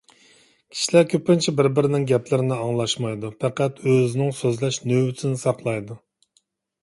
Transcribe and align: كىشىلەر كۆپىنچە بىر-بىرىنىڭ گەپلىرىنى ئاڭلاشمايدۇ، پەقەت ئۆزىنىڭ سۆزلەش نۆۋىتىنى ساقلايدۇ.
كىشىلەر 0.75 1.03
كۆپىنچە 1.09 1.51
بىر-بىرىنىڭ 1.59 2.07
گەپلىرىنى 2.11 2.55
ئاڭلاشمايدۇ، 2.55 3.31
پەقەت 3.45 3.83
ئۆزىنىڭ 3.91 4.33
سۆزلەش 4.39 4.79
نۆۋىتىنى 4.93 5.41
ساقلايدۇ. 5.43 5.99